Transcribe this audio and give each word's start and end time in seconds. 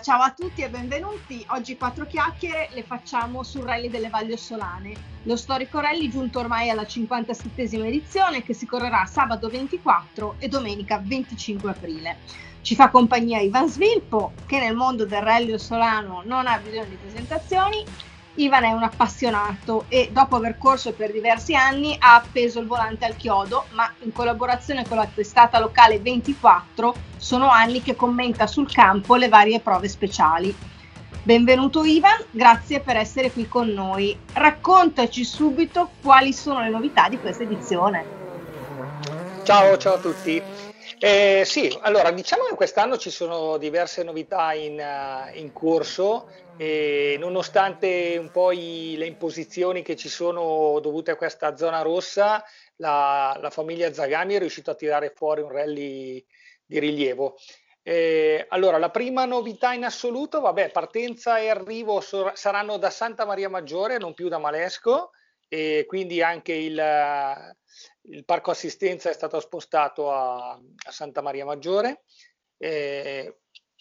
Ciao 0.00 0.20
a 0.20 0.32
tutti 0.32 0.62
e 0.62 0.68
benvenuti. 0.68 1.44
Oggi 1.48 1.76
quattro 1.76 2.06
chiacchiere 2.06 2.68
le 2.72 2.82
facciamo 2.82 3.42
sul 3.42 3.62
rally 3.62 3.88
delle 3.88 4.10
Valli 4.10 4.32
Ossolane, 4.32 4.92
lo 5.22 5.36
storico 5.36 5.80
rally 5.80 6.08
giunto 6.08 6.38
ormai 6.38 6.68
alla 6.68 6.82
57esima 6.82 7.86
edizione 7.86 8.42
che 8.42 8.52
si 8.52 8.66
correrà 8.66 9.06
sabato 9.06 9.48
24 9.48 10.36
e 10.38 10.48
domenica 10.48 11.00
25 11.02 11.70
aprile. 11.70 12.18
Ci 12.60 12.74
fa 12.74 12.90
compagnia 12.90 13.40
Ivan 13.40 13.68
Svilpo 13.68 14.32
che 14.44 14.58
nel 14.58 14.76
mondo 14.76 15.06
del 15.06 15.22
rally 15.22 15.52
ossolano 15.52 16.22
non 16.24 16.46
ha 16.46 16.58
bisogno 16.58 16.84
di 16.84 16.96
presentazioni 16.96 17.84
Ivan 18.36 18.64
è 18.64 18.72
un 18.72 18.82
appassionato 18.82 19.86
e 19.88 20.10
dopo 20.12 20.36
aver 20.36 20.58
corso 20.58 20.92
per 20.92 21.10
diversi 21.10 21.54
anni 21.54 21.96
ha 21.98 22.16
appeso 22.16 22.60
il 22.60 22.66
volante 22.66 23.04
al 23.06 23.16
chiodo, 23.16 23.66
ma 23.70 23.90
in 24.00 24.12
collaborazione 24.12 24.86
con 24.86 24.98
la 24.98 25.06
testata 25.12 25.58
locale 25.58 26.00
24 26.00 26.94
sono 27.16 27.48
anni 27.48 27.80
che 27.80 27.96
commenta 27.96 28.46
sul 28.46 28.70
campo 28.70 29.16
le 29.16 29.28
varie 29.28 29.60
prove 29.60 29.88
speciali. 29.88 30.54
Benvenuto 31.22 31.82
Ivan, 31.84 32.24
grazie 32.30 32.80
per 32.80 32.96
essere 32.96 33.32
qui 33.32 33.48
con 33.48 33.68
noi. 33.68 34.16
Raccontaci 34.32 35.24
subito 35.24 35.92
quali 36.02 36.32
sono 36.32 36.60
le 36.60 36.68
novità 36.70 37.08
di 37.08 37.18
questa 37.18 37.42
edizione. 37.42 38.10
Ciao, 39.42 39.76
ciao 39.76 39.94
a 39.94 39.98
tutti. 39.98 40.44
Eh, 40.98 41.42
sì, 41.44 41.76
allora 41.82 42.10
diciamo 42.10 42.44
che 42.44 42.54
quest'anno 42.54 42.96
ci 42.96 43.10
sono 43.10 43.58
diverse 43.58 44.02
novità 44.02 44.54
in, 44.54 44.78
uh, 44.78 45.36
in 45.36 45.52
corso 45.52 46.30
e 46.56 47.16
nonostante 47.18 48.16
un 48.18 48.30
po' 48.30 48.50
i, 48.50 48.94
le 48.96 49.04
imposizioni 49.04 49.82
che 49.82 49.94
ci 49.94 50.08
sono 50.08 50.80
dovute 50.80 51.10
a 51.10 51.16
questa 51.16 51.54
zona 51.54 51.82
rossa, 51.82 52.42
la, 52.76 53.36
la 53.40 53.50
famiglia 53.50 53.92
Zagami 53.92 54.34
è 54.34 54.38
riuscita 54.38 54.70
a 54.70 54.74
tirare 54.74 55.12
fuori 55.14 55.42
un 55.42 55.52
rally 55.52 56.24
di 56.64 56.78
rilievo. 56.78 57.36
Eh, 57.82 58.46
allora, 58.48 58.78
la 58.78 58.90
prima 58.90 59.26
novità 59.26 59.74
in 59.74 59.84
assoluto, 59.84 60.40
vabbè, 60.40 60.70
partenza 60.70 61.38
e 61.38 61.50
arrivo 61.50 62.00
so, 62.00 62.32
saranno 62.34 62.78
da 62.78 62.90
Santa 62.90 63.26
Maria 63.26 63.50
Maggiore, 63.50 63.98
non 63.98 64.14
più 64.14 64.28
da 64.28 64.38
Malesco, 64.38 65.10
e 65.46 65.84
quindi 65.86 66.22
anche 66.22 66.52
il, 66.54 66.74
il 68.08 68.24
parco 68.24 68.50
assistenza 68.50 69.10
è 69.10 69.12
stato 69.12 69.40
spostato 69.40 70.12
a, 70.12 70.50
a 70.50 70.90
Santa 70.90 71.22
Maria 71.22 71.44
Maggiore. 71.44 72.02
Eh, 72.58 73.38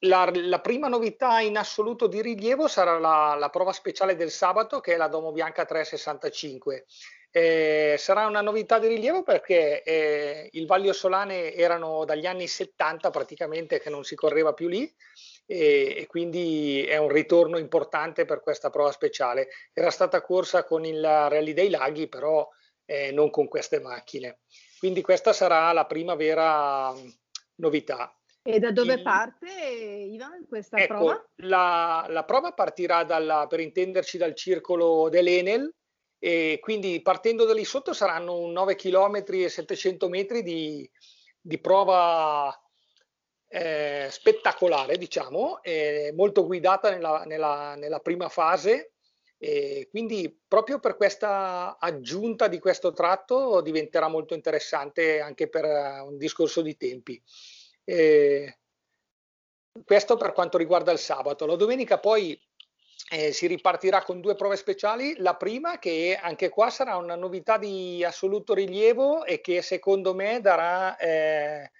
la, 0.00 0.30
la, 0.32 0.60
prima 0.60 0.88
novità 0.88 1.40
in 1.40 1.56
assoluto 1.56 2.06
di 2.06 2.22
rilievo 2.22 2.68
sarà 2.68 2.98
la, 2.98 3.34
la, 3.38 3.48
prova 3.48 3.72
speciale 3.72 4.14
del 4.14 4.30
sabato, 4.30 4.80
che 4.80 4.94
è 4.94 4.96
la 4.96 5.08
Domo 5.08 5.32
Bianca 5.32 5.64
365. 5.64 6.86
Eh, 7.30 7.96
sarà 7.98 8.26
una 8.26 8.40
novità 8.40 8.78
di 8.78 8.86
rilievo 8.86 9.22
perché 9.22 9.82
eh, 9.82 10.48
il 10.52 10.66
Vaglio 10.66 10.92
Solane 10.92 11.52
erano 11.52 12.04
dagli 12.04 12.26
anni 12.26 12.46
70 12.46 13.10
praticamente 13.10 13.80
che 13.80 13.90
non 13.90 14.02
si 14.02 14.14
correva 14.14 14.54
più 14.54 14.66
lì 14.66 14.90
e, 15.44 15.94
e, 15.98 16.06
quindi 16.06 16.84
è 16.84 16.96
un 16.96 17.10
ritorno 17.10 17.58
importante 17.58 18.24
per 18.24 18.40
questa 18.40 18.70
prova 18.70 18.92
speciale. 18.92 19.48
Era 19.72 19.90
stata 19.90 20.22
corsa 20.22 20.64
con 20.64 20.84
il 20.84 21.02
Rally 21.02 21.52
dei 21.52 21.70
Laghi, 21.70 22.08
però 22.08 22.48
eh, 22.88 23.12
non 23.12 23.28
con 23.28 23.48
queste 23.48 23.80
macchine. 23.80 24.38
Quindi 24.78 25.02
questa 25.02 25.34
sarà 25.34 25.70
la 25.72 25.84
prima 25.84 26.14
vera 26.14 26.94
novità. 27.56 28.10
E 28.42 28.58
da 28.58 28.72
dove 28.72 28.94
il... 28.94 29.02
parte, 29.02 29.50
Ivan, 29.50 30.46
questa 30.48 30.78
ecco, 30.78 30.94
prova? 30.94 31.28
La, 31.42 32.06
la 32.08 32.24
prova 32.24 32.52
partirà 32.52 33.04
dalla, 33.04 33.46
per 33.46 33.60
intenderci 33.60 34.16
dal 34.16 34.34
circolo 34.34 35.10
dell'Enel 35.10 35.70
e 36.18 36.58
quindi 36.62 37.02
partendo 37.02 37.44
da 37.44 37.52
lì 37.52 37.64
sotto 37.64 37.92
saranno 37.92 38.46
9 38.46 38.74
km 38.74 39.22
e 39.32 39.48
700 39.50 40.08
metri 40.08 40.42
di, 40.42 40.90
di 41.38 41.58
prova 41.58 42.58
eh, 43.48 44.08
spettacolare, 44.10 44.96
diciamo, 44.96 45.62
eh, 45.62 46.12
molto 46.16 46.46
guidata 46.46 46.88
nella, 46.88 47.24
nella, 47.26 47.74
nella 47.74 48.00
prima 48.00 48.30
fase 48.30 48.92
e 49.38 49.86
quindi 49.88 50.36
proprio 50.48 50.80
per 50.80 50.96
questa 50.96 51.78
aggiunta 51.78 52.48
di 52.48 52.58
questo 52.58 52.92
tratto 52.92 53.60
diventerà 53.60 54.08
molto 54.08 54.34
interessante 54.34 55.20
anche 55.20 55.48
per 55.48 55.64
eh, 55.64 56.00
un 56.00 56.18
discorso 56.18 56.60
di 56.60 56.76
tempi. 56.76 57.22
E 57.84 58.58
questo 59.84 60.16
per 60.16 60.32
quanto 60.32 60.58
riguarda 60.58 60.90
il 60.90 60.98
sabato. 60.98 61.46
La 61.46 61.54
domenica 61.54 61.98
poi 61.98 62.38
eh, 63.10 63.32
si 63.32 63.46
ripartirà 63.46 64.02
con 64.02 64.20
due 64.20 64.34
prove 64.34 64.56
speciali. 64.56 65.14
La 65.18 65.36
prima, 65.36 65.78
che 65.78 66.18
anche 66.20 66.48
qua 66.48 66.68
sarà 66.68 66.96
una 66.96 67.14
novità 67.14 67.58
di 67.58 68.04
assoluto 68.04 68.54
rilievo 68.54 69.24
e 69.24 69.40
che 69.40 69.62
secondo 69.62 70.14
me 70.14 70.40
darà, 70.40 70.96
eh, 70.96 71.70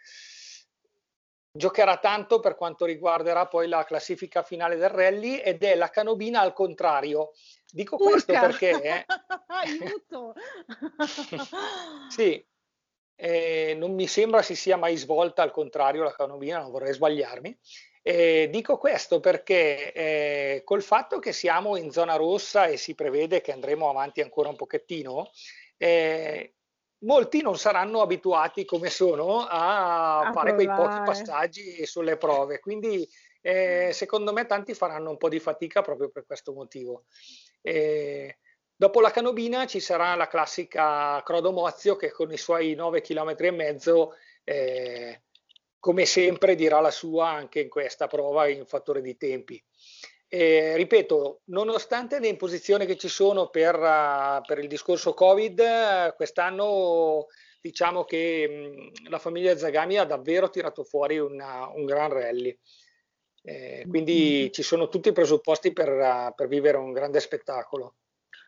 giocherà 1.58 1.98
tanto 1.98 2.40
per 2.40 2.54
quanto 2.54 2.86
riguarderà 2.86 3.46
poi 3.46 3.68
la 3.68 3.84
classifica 3.84 4.42
finale 4.42 4.76
del 4.76 4.88
rally 4.88 5.36
ed 5.36 5.62
è 5.62 5.74
la 5.74 5.90
canobina 5.90 6.40
al 6.40 6.54
contrario. 6.54 7.32
Dico 7.70 7.96
Urca. 7.96 8.10
questo 8.10 8.32
perché... 8.32 8.80
Eh, 8.80 9.04
Aiuto! 9.48 10.34
sì, 12.08 12.42
eh, 13.16 13.74
non 13.76 13.92
mi 13.92 14.06
sembra 14.06 14.40
si 14.40 14.54
sia 14.54 14.76
mai 14.76 14.96
svolta 14.96 15.42
al 15.42 15.50
contrario 15.50 16.04
la 16.04 16.14
canobina, 16.14 16.60
non 16.60 16.70
vorrei 16.70 16.94
sbagliarmi. 16.94 17.58
Eh, 18.00 18.48
dico 18.50 18.78
questo 18.78 19.20
perché 19.20 19.92
eh, 19.92 20.62
col 20.64 20.82
fatto 20.82 21.18
che 21.18 21.32
siamo 21.32 21.76
in 21.76 21.90
zona 21.90 22.14
rossa 22.14 22.66
e 22.66 22.76
si 22.76 22.94
prevede 22.94 23.40
che 23.42 23.52
andremo 23.52 23.90
avanti 23.90 24.22
ancora 24.22 24.48
un 24.48 24.56
pochettino, 24.56 25.30
eh, 25.76 26.54
molti 27.00 27.42
non 27.42 27.56
saranno 27.56 28.00
abituati 28.00 28.64
come 28.64 28.90
sono 28.90 29.46
a, 29.46 30.20
a 30.20 30.32
fare 30.32 30.54
provare. 30.54 30.54
quei 30.54 30.66
pochi 30.66 31.02
passaggi 31.04 31.86
sulle 31.86 32.16
prove. 32.16 32.58
Quindi 32.58 33.08
eh, 33.40 33.90
secondo 33.92 34.32
me 34.32 34.46
tanti 34.46 34.74
faranno 34.74 35.10
un 35.10 35.16
po' 35.16 35.28
di 35.28 35.38
fatica 35.38 35.82
proprio 35.82 36.08
per 36.08 36.26
questo 36.26 36.52
motivo. 36.52 37.04
Eh, 37.60 38.38
dopo 38.74 39.00
la 39.00 39.10
canobina 39.10 39.66
ci 39.66 39.80
sarà 39.80 40.14
la 40.14 40.28
classica 40.28 41.22
Crodomozio 41.22 41.96
che 41.96 42.10
con 42.10 42.32
i 42.32 42.36
suoi 42.36 42.74
9 42.74 43.00
km 43.00 43.34
e 43.38 43.50
mezzo 43.50 44.14
eh, 44.44 45.22
come 45.78 46.04
sempre 46.06 46.54
dirà 46.54 46.80
la 46.80 46.90
sua 46.90 47.28
anche 47.28 47.60
in 47.60 47.68
questa 47.68 48.06
prova 48.06 48.48
in 48.48 48.66
fattore 48.66 49.00
di 49.00 49.16
tempi. 49.16 49.62
Eh, 50.30 50.76
ripeto, 50.76 51.40
nonostante 51.46 52.20
le 52.20 52.28
imposizioni 52.28 52.84
che 52.84 52.98
ci 52.98 53.08
sono 53.08 53.48
per, 53.48 53.74
uh, 53.76 54.44
per 54.46 54.58
il 54.58 54.68
discorso 54.68 55.14
Covid, 55.14 56.14
quest'anno 56.16 57.28
diciamo 57.62 58.04
che 58.04 58.92
mh, 59.02 59.08
la 59.08 59.18
famiglia 59.18 59.56
Zagami 59.56 59.96
ha 59.96 60.04
davvero 60.04 60.50
tirato 60.50 60.84
fuori 60.84 61.18
una, 61.18 61.68
un 61.68 61.86
gran 61.86 62.12
rally. 62.12 62.56
Eh, 63.42 63.86
quindi 63.88 64.40
mm-hmm. 64.40 64.50
ci 64.50 64.62
sono 64.62 64.88
tutti 64.88 65.08
i 65.08 65.12
presupposti 65.12 65.72
per, 65.72 65.88
uh, 65.88 66.34
per, 66.34 66.46
vivere 66.46 66.76
un 66.76 66.92
grande 66.92 67.20
spettacolo. 67.20 67.94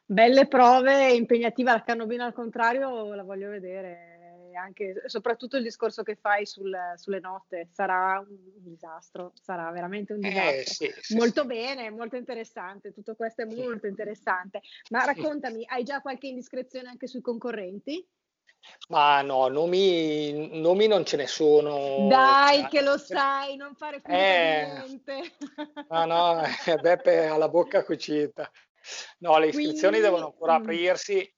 Belle 0.05 0.49
prove, 0.49 1.13
impegnativa 1.13 1.73
la 1.73 1.83
canobina 1.83 2.27
al 2.27 2.35
contrario, 2.35 3.15
la 3.15 3.23
voglio 3.23 3.49
vedere 3.49 4.20
anche 4.57 5.03
soprattutto 5.07 5.57
il 5.57 5.63
discorso 5.63 6.03
che 6.03 6.17
fai 6.17 6.47
sul, 6.47 6.77
sulle 6.97 7.21
notte 7.21 7.69
sarà 7.73 8.19
un 8.19 8.37
disastro, 8.63 9.33
sarà 9.35 9.71
veramente 9.71 10.13
un 10.13 10.21
disastro. 10.21 10.51
Eh, 10.51 10.65
sì, 10.65 10.95
sì, 11.01 11.17
molto 11.17 11.43
sì. 11.43 11.47
bene, 11.47 11.91
molto 11.91 12.17
interessante, 12.17 12.93
tutto 12.93 13.15
questo 13.15 13.43
è 13.43 13.45
molto 13.45 13.87
interessante. 13.87 14.61
Ma 14.91 15.05
raccontami, 15.05 15.65
hai 15.67 15.85
già 15.85 16.01
qualche 16.01 16.29
indiscrezione 16.29 16.89
anche 16.89 17.07
sui 17.07 17.21
concorrenti? 17.21 18.07
Ma 18.89 19.23
no, 19.23 19.49
nomi, 19.49 20.61
nomi 20.61 20.87
non 20.87 21.05
ce 21.05 21.17
ne 21.17 21.27
sono. 21.27 22.09
Dai, 22.09 22.61
cioè, 22.61 22.69
che 22.69 22.83
lo 22.83 22.99
sai, 22.99 23.57
non 23.57 23.75
fare 23.75 24.01
finta 24.01 24.19
eh, 24.19 24.73
niente. 24.87 25.33
No, 25.89 26.05
no, 26.05 26.43
Beppe 26.81 27.27
ha 27.27 27.37
la 27.37 27.49
bocca 27.49 27.85
cucita. 27.85 28.51
No, 29.19 29.39
le 29.39 29.49
iscrizioni 29.49 29.99
Quindi, 29.99 30.01
devono 30.01 30.27
ancora 30.27 30.59
mm. 30.59 30.63
aprirsi 30.63 31.35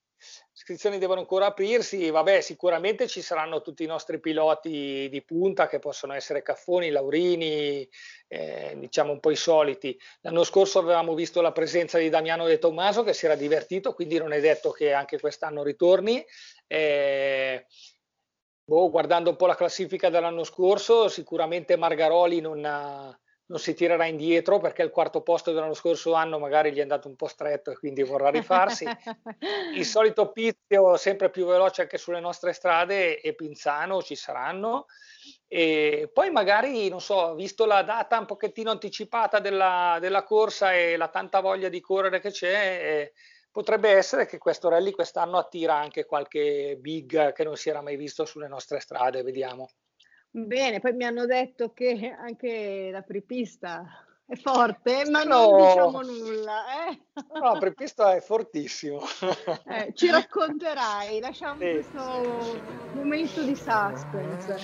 iscrizioni 0.62 0.98
devono 0.98 1.20
ancora 1.20 1.46
aprirsi, 1.46 2.08
vabbè 2.08 2.40
sicuramente 2.40 3.08
ci 3.08 3.20
saranno 3.20 3.62
tutti 3.62 3.82
i 3.82 3.86
nostri 3.86 4.20
piloti 4.20 5.08
di 5.10 5.22
punta 5.22 5.66
che 5.66 5.80
possono 5.80 6.12
essere 6.12 6.42
Caffoni, 6.42 6.90
Laurini, 6.90 7.88
eh, 8.28 8.74
diciamo 8.76 9.10
un 9.10 9.18
po' 9.18 9.32
i 9.32 9.36
soliti. 9.36 9.98
L'anno 10.20 10.44
scorso 10.44 10.78
avevamo 10.78 11.14
visto 11.14 11.40
la 11.40 11.50
presenza 11.50 11.98
di 11.98 12.08
Damiano 12.08 12.46
De 12.46 12.58
Tommaso 12.58 13.02
che 13.02 13.12
si 13.12 13.24
era 13.24 13.34
divertito, 13.34 13.92
quindi 13.92 14.18
non 14.18 14.32
è 14.32 14.40
detto 14.40 14.70
che 14.70 14.92
anche 14.92 15.18
quest'anno 15.18 15.64
ritorni. 15.64 16.24
Eh, 16.68 17.66
boh, 18.64 18.90
guardando 18.90 19.30
un 19.30 19.36
po' 19.36 19.46
la 19.46 19.56
classifica 19.56 20.10
dell'anno 20.10 20.44
scorso, 20.44 21.08
sicuramente 21.08 21.76
Margaroli 21.76 22.40
non 22.40 22.64
ha 22.64 23.18
non 23.46 23.58
si 23.58 23.74
tirerà 23.74 24.06
indietro 24.06 24.58
perché 24.58 24.82
il 24.82 24.90
quarto 24.90 25.22
posto 25.22 25.52
dell'anno 25.52 25.74
scorso 25.74 26.14
anno 26.14 26.38
magari 26.38 26.72
gli 26.72 26.78
è 26.78 26.82
andato 26.82 27.08
un 27.08 27.16
po' 27.16 27.26
stretto 27.26 27.70
e 27.70 27.76
quindi 27.76 28.02
vorrà 28.02 28.30
rifarsi. 28.30 28.84
il 29.74 29.84
solito 29.84 30.32
Pizio 30.32 30.96
sempre 30.96 31.30
più 31.30 31.46
veloce 31.46 31.82
anche 31.82 31.98
sulle 31.98 32.20
nostre 32.20 32.52
strade 32.52 33.20
e 33.20 33.34
Pinzano 33.34 34.02
ci 34.02 34.14
saranno. 34.14 34.86
E 35.46 36.08
poi 36.12 36.30
magari, 36.30 36.88
non 36.88 37.00
so, 37.00 37.34
visto 37.34 37.66
la 37.66 37.82
data 37.82 38.18
un 38.18 38.24
pochettino 38.24 38.70
anticipata 38.70 39.38
della, 39.38 39.98
della 40.00 40.22
corsa 40.22 40.72
e 40.72 40.96
la 40.96 41.08
tanta 41.08 41.40
voglia 41.40 41.68
di 41.68 41.80
correre 41.80 42.20
che 42.20 42.30
c'è, 42.30 42.48
eh, 42.48 43.12
potrebbe 43.50 43.90
essere 43.90 44.24
che 44.24 44.38
questo 44.38 44.70
rally 44.70 44.92
quest'anno 44.92 45.36
attira 45.36 45.74
anche 45.74 46.06
qualche 46.06 46.78
big 46.80 47.34
che 47.34 47.44
non 47.44 47.56
si 47.56 47.68
era 47.68 47.82
mai 47.82 47.96
visto 47.96 48.24
sulle 48.24 48.48
nostre 48.48 48.80
strade, 48.80 49.22
vediamo. 49.22 49.68
Bene, 50.34 50.80
poi 50.80 50.94
mi 50.94 51.04
hanno 51.04 51.26
detto 51.26 51.74
che 51.74 52.14
anche 52.18 52.88
la 52.90 53.02
prepista 53.02 53.84
È 54.24 54.36
forte, 54.36 55.04
ma 55.10 55.24
no. 55.24 55.50
non 55.50 55.68
diciamo 55.68 56.00
nulla. 56.00 56.64
Eh? 56.88 57.02
No, 57.38 57.58
prepista 57.58 58.14
è 58.14 58.20
fortissimo. 58.20 59.02
Eh, 59.66 59.92
ci 59.94 60.10
racconterai, 60.10 61.20
lasciamo 61.20 61.60
sì, 61.60 61.70
questo 61.70 62.62
momento 62.92 63.42
di 63.42 63.54
suspense. 63.54 64.56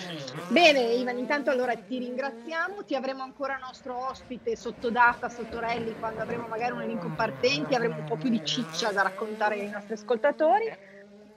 Bene, 0.48 0.80
Ivan, 0.94 1.18
intanto 1.18 1.50
allora 1.50 1.74
ti 1.76 1.98
ringraziamo, 1.98 2.84
ti 2.84 2.94
avremo 2.94 3.22
ancora 3.22 3.58
nostro 3.58 4.08
ospite 4.08 4.56
sotto 4.56 4.90
data, 4.90 5.28
sotto 5.28 5.58
Rally, 5.60 5.94
quando 5.98 6.22
avremo 6.22 6.46
magari 6.46 6.72
un 6.72 6.80
elenco 6.82 7.10
partenti, 7.14 7.74
avremo 7.74 7.96
un 7.96 8.04
po' 8.04 8.16
più 8.16 8.30
di 8.30 8.42
ciccia 8.42 8.90
da 8.90 9.02
raccontare 9.02 9.60
ai 9.60 9.68
nostri 9.68 9.92
ascoltatori. 9.94 10.64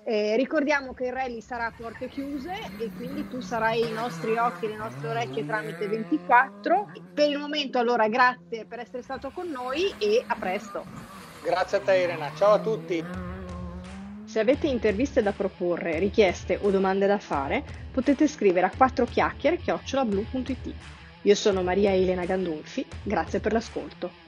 Eh, 0.03 0.35
ricordiamo 0.35 0.93
che 0.93 1.05
il 1.05 1.13
rally 1.13 1.41
sarà 1.41 1.67
a 1.67 1.73
porte 1.75 2.07
chiuse 2.09 2.51
e 2.77 2.91
quindi 2.95 3.27
tu 3.27 3.39
sarai 3.39 3.87
i 3.87 3.91
nostri 3.91 4.35
occhi, 4.35 4.67
le 4.67 4.75
nostre 4.75 5.09
orecchie 5.09 5.45
tramite 5.45 5.87
24. 5.87 6.87
Per 7.13 7.29
il 7.29 7.37
momento 7.37 7.77
allora 7.77 8.07
grazie 8.07 8.65
per 8.65 8.79
essere 8.79 9.03
stato 9.03 9.29
con 9.29 9.47
noi 9.49 9.93
e 9.99 10.23
a 10.25 10.35
presto. 10.35 10.83
Grazie 11.43 11.77
a 11.77 11.81
te 11.81 11.97
Irena, 11.97 12.31
ciao 12.35 12.53
a 12.53 12.59
tutti. 12.59 13.03
Se 14.25 14.39
avete 14.39 14.67
interviste 14.67 15.21
da 15.21 15.33
proporre, 15.33 15.99
richieste 15.99 16.57
o 16.61 16.71
domande 16.71 17.05
da 17.05 17.19
fare, 17.19 17.63
potete 17.91 18.27
scrivere 18.27 18.67
a 18.67 18.71
4 18.75 19.05
chiacchiere 19.05 19.57
chiocciolablu.it. 19.57 20.73
Io 21.23 21.35
sono 21.35 21.61
Maria 21.61 21.93
Elena 21.93 22.25
Gandolfi, 22.25 22.85
grazie 23.03 23.39
per 23.39 23.51
l'ascolto. 23.51 24.20